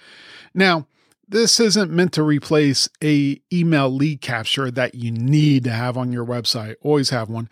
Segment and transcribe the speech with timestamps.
[0.53, 0.89] Now,
[1.28, 6.12] this isn't meant to replace a email lead capture that you need to have on
[6.12, 6.75] your website.
[6.83, 7.48] Always have one.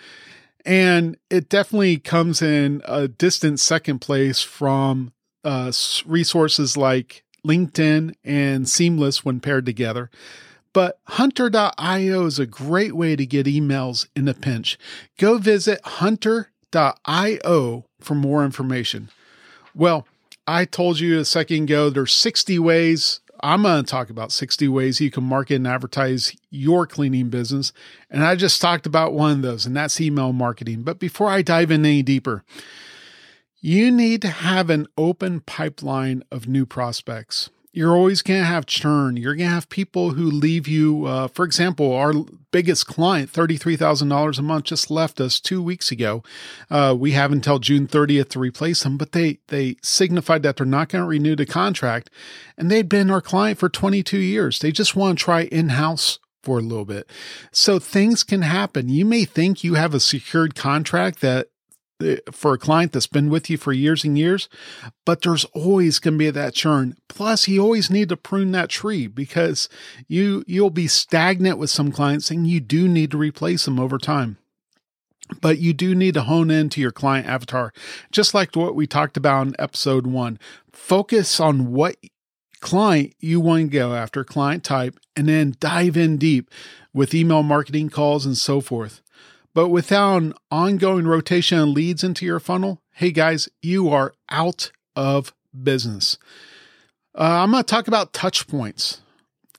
[0.66, 5.12] And it definitely comes in a distant second place from
[5.44, 5.72] uh,
[6.04, 10.10] resources like LinkedIn and Seamless when paired together.
[10.72, 14.78] But hunter.io is a great way to get emails in a pinch.
[15.18, 19.10] Go visit hunter.io for more information.
[19.74, 20.06] Well,
[20.46, 24.68] I told you a second ago there's 60 ways I'm going to talk about 60
[24.68, 27.72] ways you can market and advertise your cleaning business.
[28.10, 30.82] And I just talked about one of those, and that's email marketing.
[30.82, 32.44] But before I dive in any deeper,
[33.60, 38.66] you need to have an open pipeline of new prospects you're always going to have
[38.66, 39.16] churn.
[39.16, 41.06] You're going to have people who leave you.
[41.06, 42.12] Uh, for example, our
[42.50, 46.22] biggest client, $33,000 a month, just left us two weeks ago.
[46.68, 50.66] Uh, we have until June 30th to replace them, but they, they signified that they're
[50.66, 52.10] not going to renew the contract.
[52.58, 54.58] And they'd been our client for 22 years.
[54.58, 57.08] They just want to try in house for a little bit.
[57.52, 58.88] So things can happen.
[58.88, 61.48] You may think you have a secured contract that
[62.32, 64.48] for a client that's been with you for years and years,
[65.04, 66.96] but there's always going to be that churn.
[67.08, 69.68] Plus, you always need to prune that tree because
[70.08, 73.98] you you'll be stagnant with some clients and you do need to replace them over
[73.98, 74.38] time.
[75.40, 77.72] But you do need to hone into your client avatar,
[78.10, 80.38] just like what we talked about in episode one.
[80.72, 81.96] Focus on what
[82.60, 86.50] client you want to go after, client type, and then dive in deep
[86.92, 89.00] with email marketing calls and so forth.
[89.52, 94.70] But without an ongoing rotation of leads into your funnel, hey guys, you are out
[94.94, 96.18] of business.
[97.14, 99.00] Uh, I'm going to talk about touch points.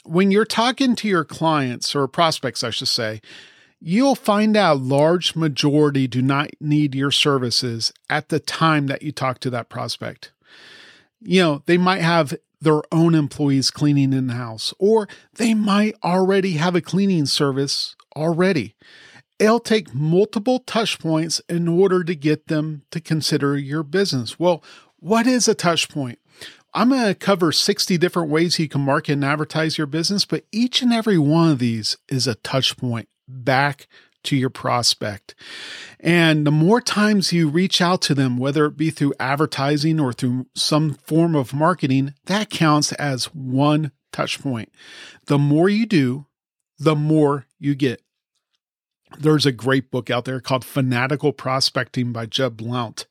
[0.04, 3.22] When you're talking to your clients or prospects, I should say,
[3.80, 9.02] you'll find out a large majority do not need your services at the time that
[9.02, 10.32] you talk to that prospect.
[11.20, 15.96] You know, they might have their own employees cleaning in the house, or they might
[16.04, 18.76] already have a cleaning service already.
[19.42, 24.40] It'll take multiple touch points in order to get them to consider your business.
[24.40, 24.64] Well,
[25.00, 26.20] what is a touch point?
[26.76, 30.46] I'm going to cover 60 different ways you can market and advertise your business, but
[30.52, 33.88] each and every one of these is a touch point back
[34.26, 35.34] to your prospect.
[36.00, 40.14] And the more times you reach out to them, whether it be through advertising or
[40.14, 44.72] through some form of marketing, that counts as one touch point.
[45.26, 46.28] The more you do,
[46.78, 48.04] the more you get.
[49.20, 53.06] There's a great book out there called Fanatical Prospecting by Jeb Blount.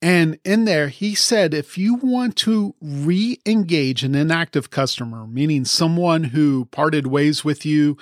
[0.00, 5.64] And in there, he said if you want to re engage an inactive customer, meaning
[5.64, 7.96] someone who parted ways with you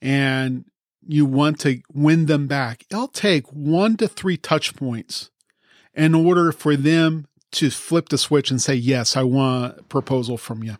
[0.00, 0.64] and
[1.06, 5.30] you want to win them back, it'll take one to three touch points
[5.94, 10.38] in order for them to flip the switch and say, Yes, I want a proposal
[10.38, 10.78] from you.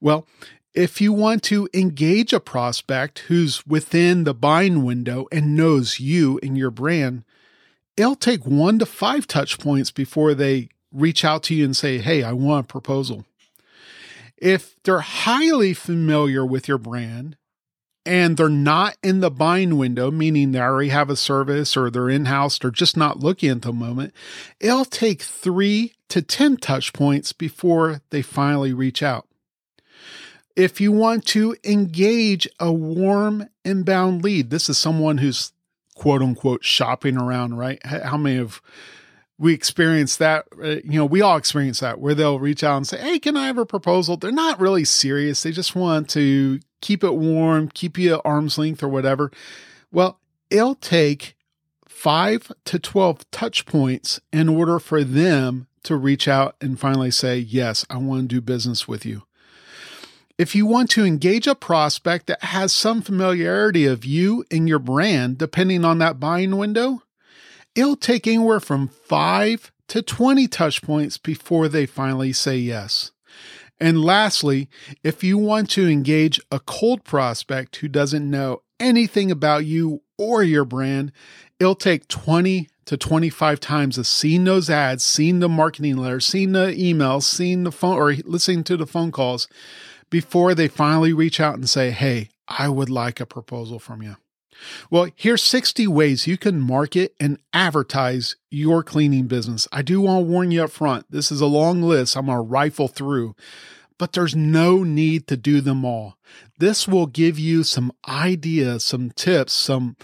[0.00, 0.26] Well,
[0.74, 6.40] if you want to engage a prospect who's within the buying window and knows you
[6.42, 7.22] and your brand,
[7.96, 11.98] it'll take one to five touch points before they reach out to you and say,
[11.98, 13.24] Hey, I want a proposal.
[14.36, 17.36] If they're highly familiar with your brand
[18.04, 22.10] and they're not in the buying window, meaning they already have a service or they're
[22.10, 24.12] in house, or just not looking at the moment,
[24.60, 29.26] it'll take three to 10 touch points before they finally reach out.
[30.56, 35.52] If you want to engage a warm inbound lead, this is someone who's
[35.94, 37.84] quote unquote shopping around, right?
[37.84, 38.60] How many of
[39.38, 40.46] we experience that?
[40.62, 43.36] Uh, you know, we all experience that where they'll reach out and say, Hey, can
[43.36, 44.16] I have a proposal?
[44.16, 45.42] They're not really serious.
[45.42, 49.30] They just want to keep it warm, keep you at arm's length or whatever.
[49.90, 51.36] Well, it'll take
[51.88, 57.38] five to 12 touch points in order for them to reach out and finally say,
[57.38, 59.22] Yes, I want to do business with you.
[60.36, 64.80] If you want to engage a prospect that has some familiarity of you and your
[64.80, 67.02] brand, depending on that buying window,
[67.76, 73.12] it'll take anywhere from five to 20 touch points before they finally say yes.
[73.78, 74.68] And lastly,
[75.04, 80.42] if you want to engage a cold prospect who doesn't know anything about you or
[80.42, 81.12] your brand,
[81.60, 86.52] it'll take 20 to 25 times of seeing those ads, seeing the marketing letters, seeing
[86.52, 89.46] the emails, seeing the phone or listening to the phone calls
[90.14, 94.14] before they finally reach out and say, Hey, I would like a proposal from you.
[94.88, 99.66] Well, here's 60 ways you can market and advertise your cleaning business.
[99.72, 101.10] I do want to warn you up front.
[101.10, 103.34] This is a long list I'm going to rifle through,
[103.98, 106.16] but there's no need to do them all.
[106.60, 109.96] This will give you some ideas, some tips, some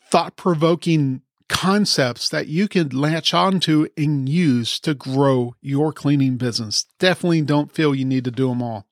[0.00, 6.86] thought provoking concepts that you can latch onto and use to grow your cleaning business.
[7.00, 8.86] Definitely don't feel you need to do them all.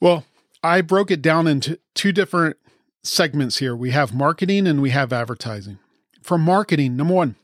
[0.00, 0.24] Well,
[0.62, 2.56] I broke it down into two different
[3.02, 3.76] segments here.
[3.76, 5.78] We have marketing and we have advertising.
[6.22, 7.36] For marketing, number one,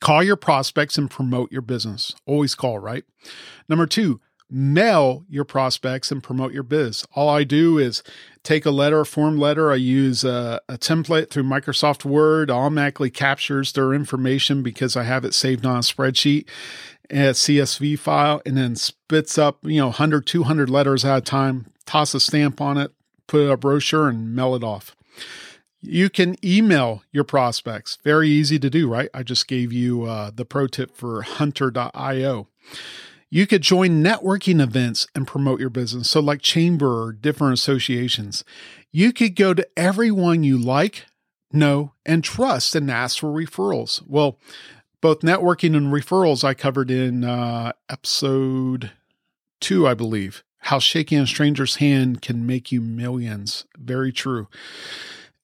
[0.00, 2.14] call your prospects and promote your business.
[2.26, 3.04] Always call, right?
[3.68, 7.04] Number two, mail your prospects and promote your biz.
[7.14, 8.02] All I do is
[8.42, 9.72] take a letter, a form letter.
[9.72, 15.24] I use a, a, template through Microsoft Word, automatically captures their information because I have
[15.24, 16.46] it saved on a spreadsheet
[17.10, 21.72] a CSV file and then spits up, you know, 100, 200 letters at a time,
[21.84, 22.92] toss a stamp on it,
[23.26, 24.96] put a brochure and mail it off.
[25.80, 27.98] You can email your prospects.
[28.02, 29.08] Very easy to do, right?
[29.14, 32.48] I just gave you uh, the pro tip for hunter.io.
[33.28, 36.10] You could join networking events and promote your business.
[36.10, 38.44] So, like chamber or different associations,
[38.92, 41.04] you could go to everyone you like,
[41.52, 44.02] know, and trust and ask for referrals.
[44.06, 44.38] Well,
[45.00, 48.92] both networking and referrals I covered in uh, episode
[49.60, 50.42] two, I believe.
[50.58, 53.66] How shaking a stranger's hand can make you millions.
[53.78, 54.48] Very true.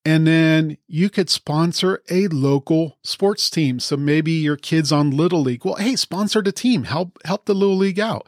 [0.05, 3.79] And then you could sponsor a local sports team.
[3.79, 5.65] So maybe your kids on Little League.
[5.65, 6.85] Well, hey, sponsor the team.
[6.85, 8.27] Help help the Little League out.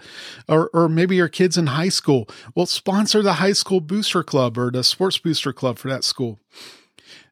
[0.48, 2.28] Or or maybe your kids in high school.
[2.54, 6.38] Well, sponsor the high school booster club or the sports booster club for that school.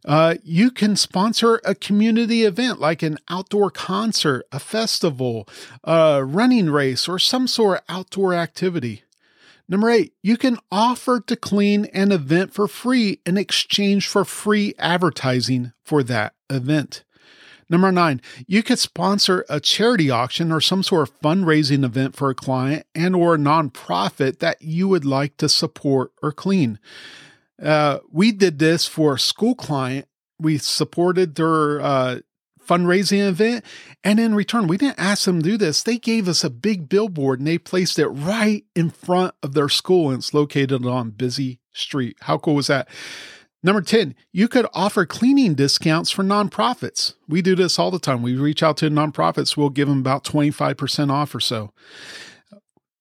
[0.05, 5.49] Uh, you can sponsor a community event like an outdoor concert, a festival,
[5.85, 9.03] a running race, or some sort of outdoor activity.
[9.69, 14.75] Number eight, you can offer to clean an event for free in exchange for free
[14.79, 17.05] advertising for that event.
[17.71, 22.29] Number nine, you could sponsor a charity auction or some sort of fundraising event for
[22.29, 26.79] a client and or a nonprofit that you would like to support or clean.
[27.61, 30.07] Uh, we did this for a school client.
[30.39, 32.19] We supported their uh,
[32.67, 33.65] fundraising event.
[34.05, 35.83] And in return, we didn't ask them to do this.
[35.83, 39.69] They gave us a big billboard and they placed it right in front of their
[39.69, 40.11] school.
[40.11, 42.17] And it's located on busy street.
[42.23, 42.89] How cool was that?
[43.65, 47.15] Number 10, you could offer cleaning discounts for nonprofits.
[47.29, 48.21] We do this all the time.
[48.21, 51.73] We reach out to nonprofits, we'll give them about 25% off or so.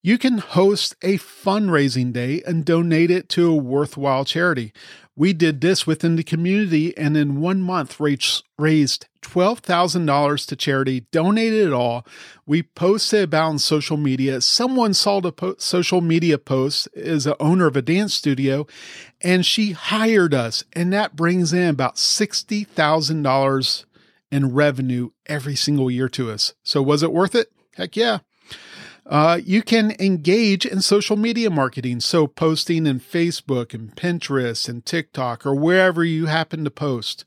[0.03, 4.73] You can host a fundraising day and donate it to a worthwhile charity.
[5.15, 8.43] We did this within the community and in one month raised
[9.21, 12.03] $12,000 to charity, donated it all.
[12.47, 14.41] We posted about on social media.
[14.41, 18.65] Someone saw the po- social media post is the owner of a dance studio
[19.21, 20.63] and she hired us.
[20.73, 23.85] And that brings in about $60,000
[24.31, 26.55] in revenue every single year to us.
[26.63, 27.51] So was it worth it?
[27.75, 28.19] Heck yeah.
[29.05, 34.85] Uh, you can engage in social media marketing, so posting in Facebook and Pinterest and
[34.85, 37.25] TikTok or wherever you happen to post.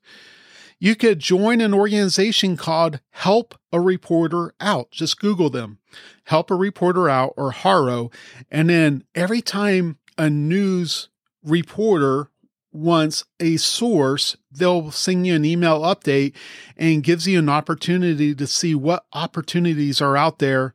[0.78, 4.90] You could join an organization called Help a Reporter Out.
[4.90, 5.78] Just Google them,
[6.24, 8.10] Help a Reporter Out or HARO.
[8.50, 11.08] And then every time a news
[11.42, 12.30] reporter
[12.72, 16.34] wants a source, they'll send you an email update
[16.76, 20.74] and gives you an opportunity to see what opportunities are out there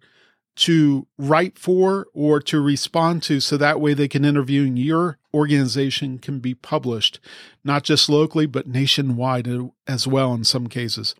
[0.59, 5.17] to write for or to respond to so that way they can interview and your
[5.33, 7.19] organization can be published
[7.63, 9.47] not just locally but nationwide
[9.87, 11.15] as well in some cases.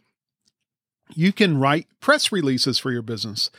[1.16, 3.50] You can write press releases for your business.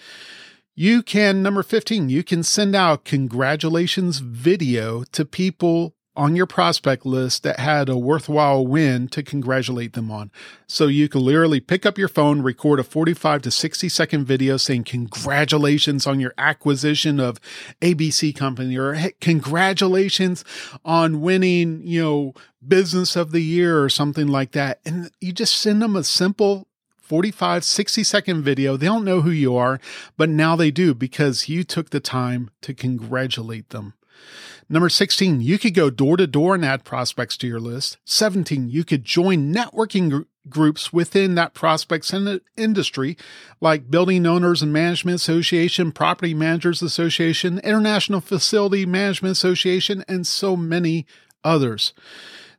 [0.75, 7.07] You can number 15 you can send out congratulations video to people on your prospect
[7.07, 10.31] list that had a worthwhile win to congratulate them on.
[10.67, 14.59] So you can literally pick up your phone, record a 45 to 60 second video
[14.59, 17.41] saying congratulations on your acquisition of
[17.81, 20.45] ABC company or hey, congratulations
[20.85, 22.35] on winning, you know,
[22.69, 24.81] business of the year or something like that.
[24.85, 28.77] And you just send them a simple 45, 60 second video.
[28.77, 29.81] They don't know who you are,
[30.19, 33.95] but now they do because you took the time to congratulate them.
[34.73, 37.99] Number 16, you could go door to door and add prospects to your list.
[38.05, 43.17] 17, you could join networking gr- groups within that prospects in industry,
[43.61, 50.57] like Building Owners and Management Association, Property Managers Association, International Facility Management Association, and so
[50.57, 51.05] many
[51.43, 51.93] others.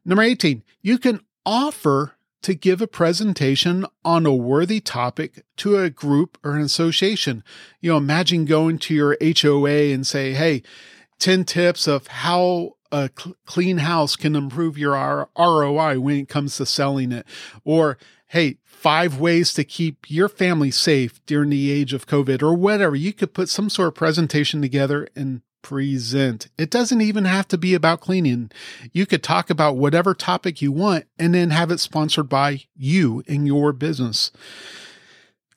[0.04, 5.90] Number 18, you can offer to give a presentation on a worthy topic to a
[5.90, 7.42] group or an association.
[7.80, 10.64] You know, imagine going to your HOA and say, Hey,
[11.22, 16.30] 10 tips of how a cl- clean house can improve your R- ROI when it
[16.30, 17.26] comes to selling it.
[17.64, 17.98] Or,
[18.28, 22.96] hey, five ways to keep your family safe during the age of COVID or whatever.
[22.96, 26.50] You could put some sort of presentation together and present.
[26.58, 28.50] It doesn't even have to be about cleaning.
[28.92, 33.24] You could talk about whatever topic you want and then have it sponsored by you
[33.28, 34.32] and your business.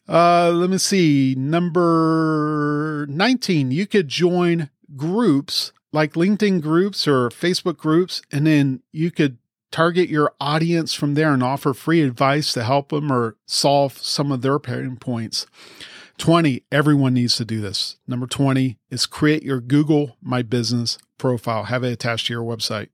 [0.06, 1.34] Uh, let me see.
[1.36, 9.10] Number 19, you could join groups like LinkedIn groups or Facebook groups, and then you
[9.10, 9.38] could
[9.70, 14.30] target your audience from there and offer free advice to help them or solve some
[14.30, 15.46] of their pain points.
[16.18, 17.96] 20, everyone needs to do this.
[18.06, 22.88] Number 20 is create your Google My Business profile, have it attached to your website.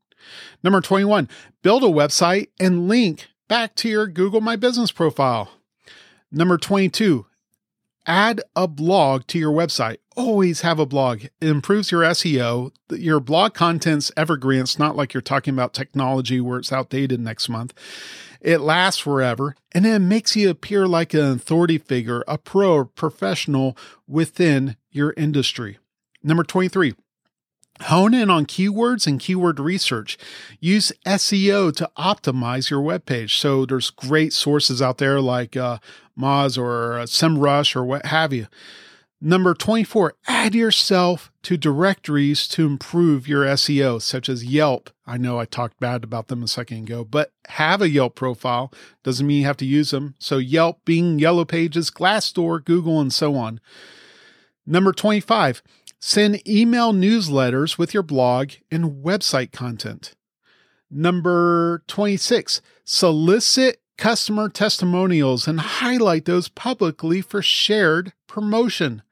[0.62, 1.28] Number 21,
[1.62, 5.50] build a website and link back to your Google My Business profile.
[6.32, 7.26] Number 22,
[8.10, 9.98] add a blog to your website.
[10.16, 11.22] Always have a blog.
[11.40, 12.72] It improves your SEO.
[12.90, 14.62] Your blog content's evergreen.
[14.62, 17.72] It's not like you're talking about technology where it's outdated next month.
[18.40, 23.76] It lasts forever and it makes you appear like an authority figure, a pro professional
[24.08, 25.78] within your industry.
[26.20, 26.94] Number 23,
[27.82, 30.18] Hone in on keywords and keyword research.
[30.58, 33.38] Use SEO to optimize your webpage.
[33.38, 35.78] So there's great sources out there like uh,
[36.18, 38.46] Moz or uh, SEMrush or what have you.
[39.22, 44.88] Number 24, add yourself to directories to improve your SEO, such as Yelp.
[45.06, 48.72] I know I talked bad about them a second ago, but have a Yelp profile.
[49.02, 50.14] Doesn't mean you have to use them.
[50.18, 53.60] So Yelp, Bing, Yellow Pages, Glassdoor, Google, and so on.
[54.66, 55.62] Number 25,
[56.00, 60.14] send email newsletters with your blog and website content.
[60.90, 69.02] Number 26, solicit customer testimonials and highlight those publicly for shared promotion.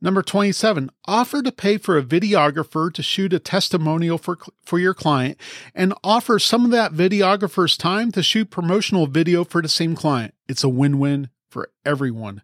[0.00, 4.94] Number 27, offer to pay for a videographer to shoot a testimonial for, for your
[4.94, 5.38] client
[5.74, 10.34] and offer some of that videographer's time to shoot promotional video for the same client.
[10.48, 12.42] It's a win win for everyone.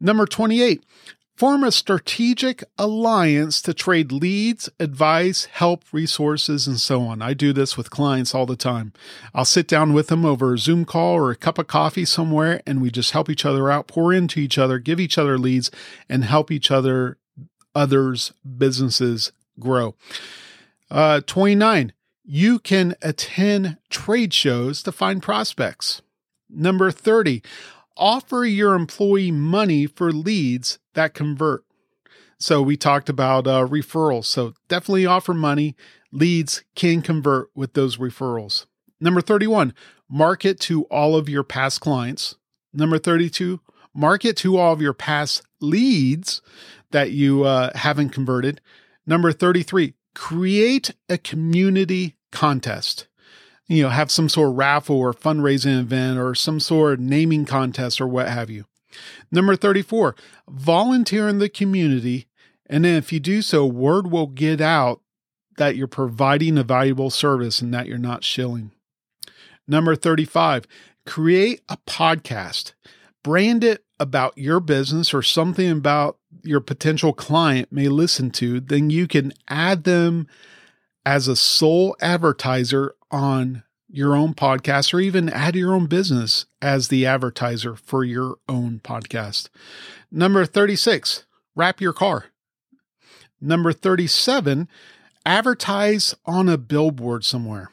[0.00, 0.82] Number 28,
[1.40, 7.22] Form a strategic alliance to trade leads, advice, help, resources, and so on.
[7.22, 8.92] I do this with clients all the time.
[9.34, 12.60] I'll sit down with them over a Zoom call or a cup of coffee somewhere,
[12.66, 15.70] and we just help each other out, pour into each other, give each other leads,
[16.10, 17.16] and help each other,
[17.74, 19.94] others' businesses grow.
[20.90, 21.94] Uh, 29.
[22.22, 26.02] You can attend trade shows to find prospects.
[26.50, 27.42] Number 30
[28.00, 31.64] offer your employee money for leads that convert.
[32.38, 34.24] So we talked about uh, referrals.
[34.24, 35.76] So definitely offer money.
[36.10, 38.64] Leads can convert with those referrals.
[38.98, 39.74] Number 31,
[40.08, 42.36] market to all of your past clients.
[42.72, 43.60] Number 32,
[43.94, 46.40] market to all of your past leads
[46.90, 48.60] that you uh, haven't converted.
[49.06, 53.06] Number 33, create a community contest
[53.70, 57.44] you know, have some sort of raffle or fundraising event or some sort of naming
[57.44, 58.64] contest or what have you.
[59.30, 60.16] Number 34,
[60.48, 62.26] volunteer in the community.
[62.66, 65.02] And then if you do so, word will get out
[65.56, 68.72] that you're providing a valuable service and that you're not shilling.
[69.68, 70.66] Number 35,
[71.06, 72.72] create a podcast.
[73.22, 78.58] Brand it about your business or something about your potential client may listen to.
[78.58, 80.26] Then you can add them
[81.06, 86.88] as a sole advertiser on your own podcast or even add your own business as
[86.88, 89.48] the advertiser for your own podcast.
[90.10, 91.26] Number 36,
[91.56, 92.26] wrap your car.
[93.40, 94.68] Number 37,
[95.26, 97.70] advertise on a billboard somewhere.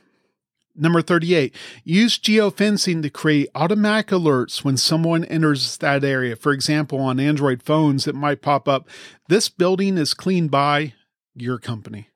[0.80, 6.36] Number 38, use geofencing to create automatic alerts when someone enters that area.
[6.36, 8.88] For example, on Android phones, it might pop up,
[9.28, 10.94] This building is cleaned by
[11.36, 12.10] your company.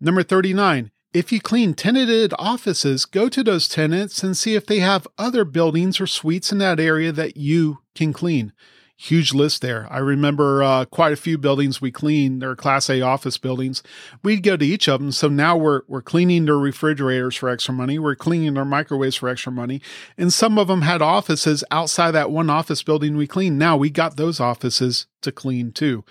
[0.00, 4.80] Number 39, if you clean tenanted offices, go to those tenants and see if they
[4.80, 8.52] have other buildings or suites in that area that you can clean.
[9.00, 9.86] Huge list there.
[9.90, 12.42] I remember uh, quite a few buildings we cleaned.
[12.42, 13.80] They're Class A office buildings.
[14.24, 15.12] We'd go to each of them.
[15.12, 18.00] So now we're we're cleaning their refrigerators for extra money.
[18.00, 19.80] We're cleaning their microwaves for extra money.
[20.16, 23.56] And some of them had offices outside that one office building we cleaned.
[23.56, 26.04] Now we got those offices to clean too.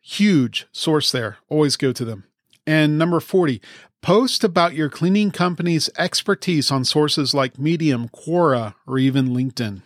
[0.00, 1.38] Huge source there.
[1.48, 2.24] Always go to them.
[2.66, 3.60] And number 40,
[4.02, 9.82] post about your cleaning company's expertise on sources like Medium, Quora, or even LinkedIn.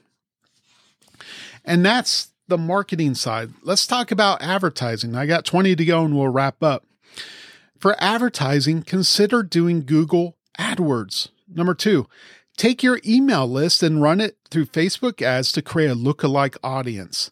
[1.64, 3.50] And that's the marketing side.
[3.62, 5.14] Let's talk about advertising.
[5.14, 6.84] I got 20 to go and we'll wrap up.
[7.78, 11.28] For advertising, consider doing Google AdWords.
[11.48, 12.06] Number two,
[12.56, 17.30] take your email list and run it through Facebook ads to create a lookalike audience.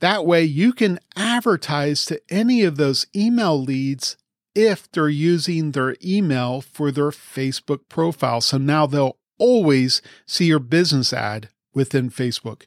[0.00, 4.16] That way, you can advertise to any of those email leads
[4.56, 8.40] if they're using their email for their Facebook profile.
[8.40, 12.62] So now they'll always see your business ad within Facebook.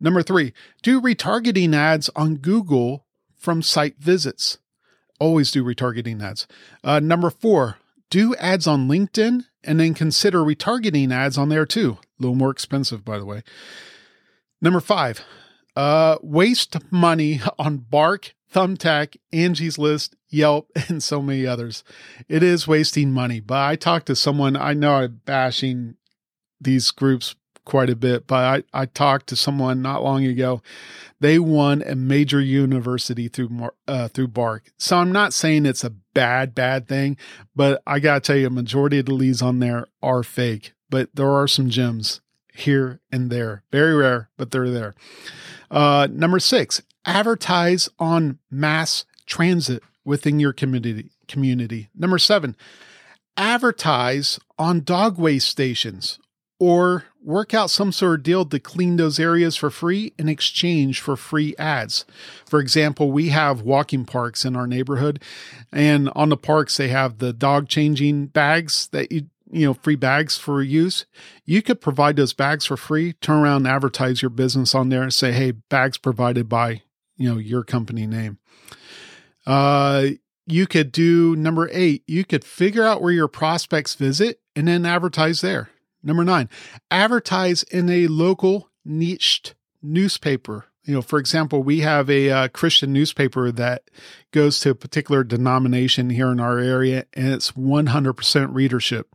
[0.00, 0.52] Number three,
[0.82, 4.58] do retargeting ads on Google from site visits.
[5.20, 6.48] Always do retargeting ads.
[6.82, 7.76] Uh, number four,
[8.10, 11.98] do ads on LinkedIn and then consider retargeting ads on there too.
[12.18, 13.44] A little more expensive, by the way.
[14.60, 15.24] Number five,
[15.76, 21.84] uh, waste money on Bark, Thumbtack, Angie's List, Yelp, and so many others.
[22.28, 23.40] It is wasting money.
[23.40, 25.96] But I talked to someone, I know I'm bashing
[26.60, 27.34] these groups
[27.64, 30.62] quite a bit, but I, I talked to someone not long ago.
[31.20, 34.72] They won a major university through uh, through Bark.
[34.76, 37.16] So I'm not saying it's a bad bad thing,
[37.54, 40.72] but I gotta tell you, a majority of the leads on there are fake.
[40.90, 42.20] But there are some gems
[42.52, 44.94] here and there, very rare, but they're there.
[45.70, 51.10] Uh, number six, advertise on mass transit within your community.
[51.28, 51.88] Community.
[51.94, 52.56] Number seven,
[53.36, 56.18] advertise on dog waste stations
[56.58, 61.00] or work out some sort of deal to clean those areas for free in exchange
[61.00, 62.04] for free ads.
[62.46, 65.20] For example, we have walking parks in our neighborhood,
[65.72, 69.96] and on the parks, they have the dog changing bags that you you know, free
[69.96, 71.04] bags for use,
[71.44, 75.02] you could provide those bags for free, turn around and advertise your business on there
[75.02, 76.80] and say, hey, bags provided by,
[77.16, 78.38] you know, your company name.
[79.46, 80.08] Uh,
[80.46, 84.84] you could do number eight, you could figure out where your prospects visit and then
[84.84, 85.70] advertise there.
[86.02, 86.48] Number nine,
[86.90, 90.66] advertise in a local niched newspaper.
[90.84, 93.84] You know, for example, we have a uh, Christian newspaper that
[94.32, 99.14] goes to a particular denomination here in our area, and it's 100% readership.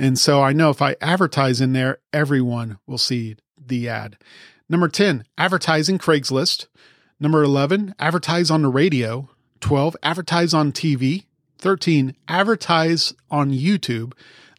[0.00, 4.18] And so I know if I advertise in there, everyone will see the ad.
[4.68, 6.66] Number 10, advertising Craigslist.
[7.20, 9.30] Number 11, advertise on the radio.
[9.60, 11.24] 12, advertise on TV.
[11.58, 14.12] 13, advertise on YouTube.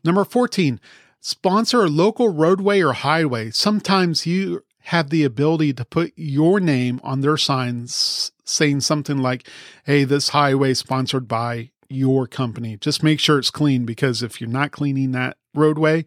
[0.03, 0.79] Number 14,
[1.19, 3.51] sponsor a local roadway or highway.
[3.51, 9.47] Sometimes you have the ability to put your name on their signs saying something like,
[9.86, 12.77] Hey, this highway sponsored by your company.
[12.77, 16.05] Just make sure it's clean because if you're not cleaning that roadway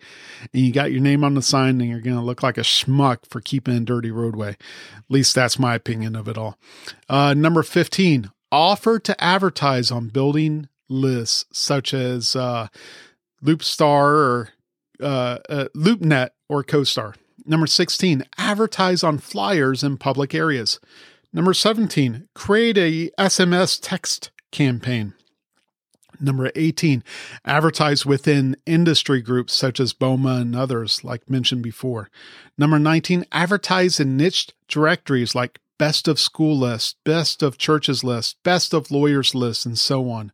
[0.52, 2.62] and you got your name on the sign, then you're going to look like a
[2.62, 4.50] schmuck for keeping a dirty roadway.
[4.50, 6.58] At least that's my opinion of it all.
[7.08, 12.68] Uh, number 15, offer to advertise on building lists such as uh,
[13.42, 14.48] Loopstar or
[15.00, 17.14] uh, uh, LoopNet or CoStar.
[17.46, 20.78] Number 16, advertise on flyers in public areas.
[21.32, 25.14] Number 17, create a SMS text campaign.
[26.20, 27.02] Number 18,
[27.46, 32.10] advertise within industry groups such as BOMA and others, like mentioned before.
[32.58, 38.36] Number 19, advertise in niche directories like best of school list, best of churches list,
[38.44, 40.30] best of lawyers list, and so on.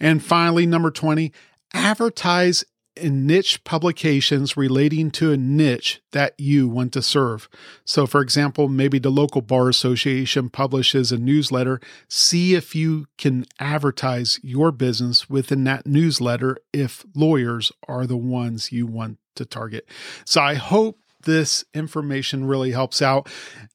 [0.00, 1.32] And finally, number 20,
[1.72, 2.64] advertise
[2.96, 7.48] in niche publications relating to a niche that you want to serve.
[7.84, 11.78] So, for example, maybe the local bar association publishes a newsletter.
[12.08, 18.72] See if you can advertise your business within that newsletter if lawyers are the ones
[18.72, 19.88] you want to target.
[20.24, 23.28] So, I hope this information really helps out.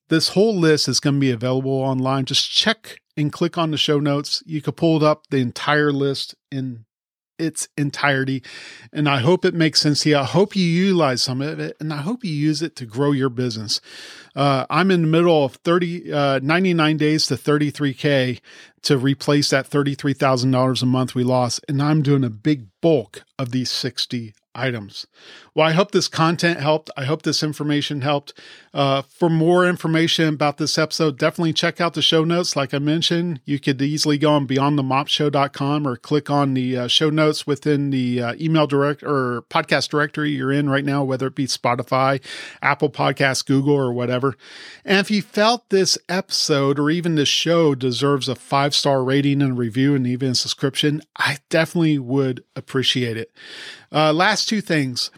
[0.10, 2.26] This whole list is going to be available online.
[2.26, 4.42] Just check and click on the show notes.
[4.46, 6.86] You can pull up the entire list in
[7.40, 8.44] its entirety.
[8.92, 10.18] And I hope it makes sense to you.
[10.18, 13.12] I hope you utilize some of it and I hope you use it to grow
[13.12, 13.82] your business.
[14.36, 18.40] Uh, I'm in the middle of 30, uh, 99 days to 33K
[18.84, 21.62] to replace that $33,000 a month we lost.
[21.68, 25.08] And I'm doing a big bulk of these 60 items.
[25.54, 26.90] Well, I hope this content helped.
[26.98, 28.34] I hope this information helped.
[28.74, 32.56] Uh, for more information about this episode, definitely check out the show notes.
[32.56, 37.10] Like I mentioned, you could easily go on beyondthemopshow.com or click on the uh, show
[37.10, 41.36] notes within the uh, email direct or podcast directory you're in right now, whether it
[41.36, 42.24] be Spotify,
[42.62, 44.36] Apple Podcasts, Google, or whatever.
[44.86, 49.42] And if you felt this episode or even this show deserves a five star rating
[49.42, 53.32] and review and even a subscription, I definitely would appreciate it.
[53.92, 55.12] Uh, last two things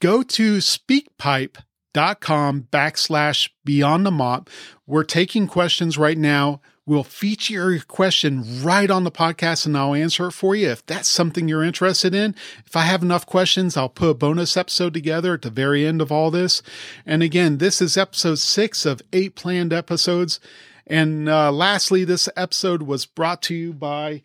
[0.00, 4.50] go to speakpipe.com backslash beyond the mop.
[4.86, 6.60] We're taking questions right now.
[6.86, 10.84] We'll feature your question right on the podcast and I'll answer it for you if
[10.84, 12.34] that's something you're interested in.
[12.66, 16.02] If I have enough questions, I'll put a bonus episode together at the very end
[16.02, 16.60] of all this.
[17.06, 20.40] And again, this is episode six of eight planned episodes.
[20.86, 24.20] And uh, lastly, this episode was brought to you by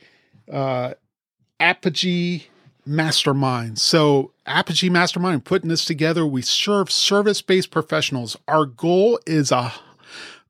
[0.51, 0.95] uh,
[1.61, 2.47] Apogee
[2.85, 3.79] Mastermind.
[3.79, 8.37] So, Apogee Mastermind, putting this together, we serve service based professionals.
[8.47, 9.73] Our goal is a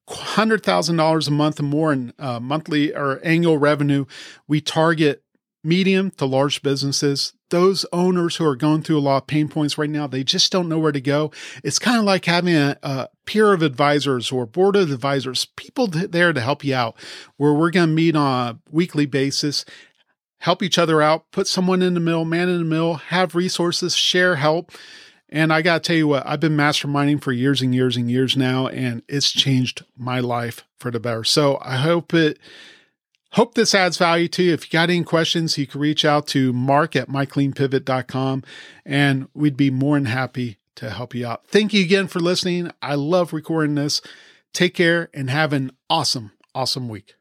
[0.07, 4.05] hundred thousand dollars a month and more in uh, monthly or annual revenue.
[4.47, 5.23] We target
[5.63, 7.33] medium to large businesses.
[7.49, 10.51] Those owners who are going through a lot of pain points right now, they just
[10.51, 11.31] don't know where to go.
[11.63, 15.87] It's kind of like having a, a peer of advisors or board of advisors, people
[15.87, 16.95] there to help you out,
[17.37, 19.65] where we're going to meet on a weekly basis
[20.39, 23.95] help each other out, put someone in the middle, man in the middle, have resources,
[23.95, 24.71] share help.
[25.27, 28.09] And I got to tell you what, I've been masterminding for years and years and
[28.09, 31.23] years now, and it's changed my life for the better.
[31.23, 32.39] So I hope it,
[33.33, 34.53] hope this adds value to you.
[34.53, 38.43] If you got any questions, you can reach out to mark at mycleanpivot.com
[38.85, 41.45] and we'd be more than happy to help you out.
[41.45, 42.71] Thank you again for listening.
[42.81, 44.01] I love recording this.
[44.53, 47.18] Take care and have an awesome, awesome week.